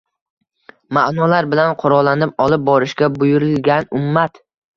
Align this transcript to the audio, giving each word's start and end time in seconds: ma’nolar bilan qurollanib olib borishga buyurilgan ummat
ma’nolar 0.97 1.47
bilan 1.51 1.73
qurollanib 1.83 2.33
olib 2.47 2.65
borishga 2.71 3.11
buyurilgan 3.19 3.95
ummat 4.03 4.43